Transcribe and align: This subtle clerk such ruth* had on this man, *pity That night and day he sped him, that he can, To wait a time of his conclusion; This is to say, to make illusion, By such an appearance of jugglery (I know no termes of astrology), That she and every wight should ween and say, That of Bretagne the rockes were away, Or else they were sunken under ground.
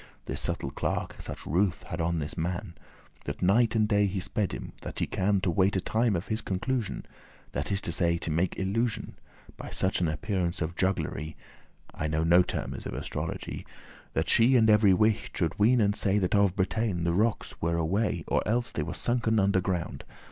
This 0.25 0.41
subtle 0.41 0.71
clerk 0.71 1.17
such 1.21 1.45
ruth* 1.45 1.83
had 1.83 2.01
on 2.01 2.17
this 2.17 2.35
man, 2.35 2.73
*pity 2.73 3.21
That 3.25 3.41
night 3.43 3.75
and 3.75 3.87
day 3.87 4.07
he 4.07 4.19
sped 4.19 4.51
him, 4.51 4.73
that 4.81 4.97
he 4.97 5.05
can, 5.05 5.39
To 5.41 5.51
wait 5.51 5.75
a 5.75 5.79
time 5.79 6.15
of 6.15 6.25
his 6.29 6.41
conclusion; 6.41 7.05
This 7.51 7.71
is 7.71 7.81
to 7.81 7.91
say, 7.91 8.17
to 8.17 8.31
make 8.31 8.57
illusion, 8.57 9.19
By 9.57 9.69
such 9.69 10.01
an 10.01 10.07
appearance 10.07 10.59
of 10.59 10.75
jugglery 10.75 11.37
(I 11.93 12.07
know 12.07 12.23
no 12.23 12.41
termes 12.41 12.87
of 12.87 12.95
astrology), 12.95 13.63
That 14.13 14.27
she 14.27 14.55
and 14.55 14.71
every 14.71 14.91
wight 14.95 15.29
should 15.35 15.59
ween 15.59 15.79
and 15.79 15.95
say, 15.95 16.17
That 16.17 16.33
of 16.33 16.55
Bretagne 16.55 17.03
the 17.03 17.13
rockes 17.13 17.61
were 17.61 17.77
away, 17.77 18.23
Or 18.27 18.41
else 18.47 18.71
they 18.71 18.81
were 18.81 18.95
sunken 18.95 19.37
under 19.39 19.61
ground. 19.61 20.03